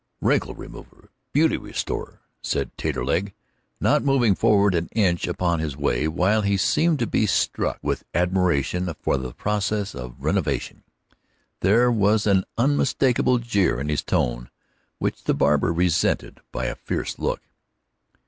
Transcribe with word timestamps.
"Wrinkle 0.19 0.55
remover, 0.55 1.11
beauty 1.31 1.57
restorer," 1.57 2.21
said 2.41 2.75
Taterleg, 2.75 3.33
not 3.79 4.01
moving 4.03 4.33
forward 4.33 4.73
an 4.73 4.89
inch 4.93 5.27
upon 5.27 5.59
his 5.59 5.77
way. 5.77 6.07
While 6.07 6.41
he 6.41 6.57
seemed 6.57 6.97
to 6.97 7.05
be 7.05 7.27
struck 7.27 7.77
with 7.83 8.03
admiration 8.11 8.91
for 8.99 9.17
the 9.17 9.31
process 9.31 9.93
of 9.93 10.15
renovation, 10.17 10.81
there 11.59 11.91
was 11.91 12.25
an 12.25 12.45
unmistakable 12.57 13.37
jeer 13.37 13.79
in 13.79 13.89
his 13.89 14.01
tone 14.01 14.49
which 14.97 15.25
the 15.25 15.35
barber 15.35 15.71
resented 15.71 16.39
by 16.51 16.65
a 16.65 16.73
fierce 16.75 17.19
look. 17.19 17.43